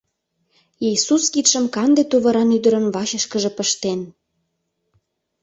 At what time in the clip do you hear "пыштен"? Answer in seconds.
3.57-3.99